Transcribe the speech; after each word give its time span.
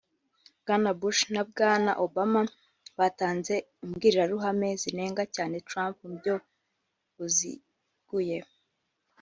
Bwana 0.61 0.89
Bush 0.99 1.21
na 1.33 1.41
Bwana 1.49 1.91
Obama 2.05 2.41
batanze 2.99 3.55
imbwirwaruhame 3.83 4.69
zinenga 4.81 5.23
cyane 5.35 5.55
Trump 5.67 5.95
mu 6.01 6.05
buryo 6.11 6.35
buziguye 7.15 8.37